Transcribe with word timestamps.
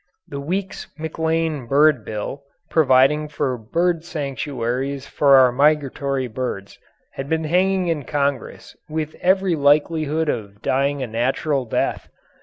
The 0.27 0.39
Weeks 0.39 0.87
McLean 0.97 1.67
Bird 1.67 2.03
Bill, 2.03 2.41
providing 2.71 3.27
for 3.27 3.55
bird 3.55 4.03
sanctuaries 4.03 5.05
for 5.05 5.35
our 5.35 5.51
migratory 5.51 6.27
birds, 6.27 6.79
had 7.11 7.29
been 7.29 7.43
hanging 7.43 7.85
in 7.85 8.05
Congress 8.05 8.75
with 8.89 9.13
every 9.21 9.55
likelihood 9.55 10.27
of 10.27 10.63
dying 10.63 11.03
a 11.03 11.05
natural 11.07 11.65
death. 11.65 12.09